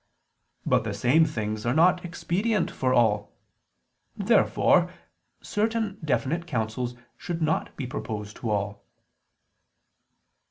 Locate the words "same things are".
0.95-1.75